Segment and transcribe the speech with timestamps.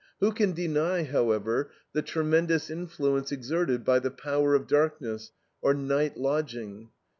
[0.19, 5.29] Who can deny, however, the tremendous influence exerted by THE POWER OF DARKNESS
[5.61, 6.89] or NIGHT LODGING.